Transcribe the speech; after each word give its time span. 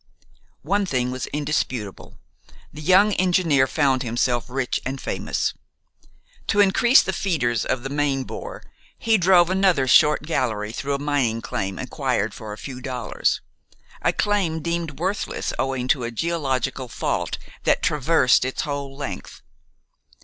Once 0.63 0.89
the 0.89 0.97
thing 0.97 1.11
was 1.11 1.27
indisputable, 1.27 2.17
the 2.73 2.81
young 2.81 3.13
engineer 3.13 3.67
found 3.67 4.01
himself 4.01 4.49
rich 4.49 4.81
and 4.83 4.99
famous. 4.99 5.53
To 6.47 6.59
increase 6.59 7.03
the 7.03 7.13
feeders 7.13 7.65
of 7.65 7.83
the 7.83 7.89
main 7.91 8.23
bore, 8.23 8.63
he 8.97 9.19
drove 9.19 9.51
another 9.51 9.85
short 9.87 10.23
gallery 10.23 10.71
through 10.71 10.95
a 10.95 10.99
mining 10.99 11.39
claim 11.43 11.77
acquired 11.77 12.33
for 12.33 12.51
a 12.51 12.57
few 12.57 12.81
dollars, 12.81 13.41
a 14.01 14.11
claim 14.11 14.61
deemed 14.63 14.97
worthless 14.99 15.53
owing 15.59 15.87
to 15.89 16.03
a 16.03 16.09
geological 16.09 16.87
fault 16.87 17.37
that 17.65 17.83
traversed 17.83 18.43
its 18.43 18.63
whole 18.63 18.97
length. 18.97 19.43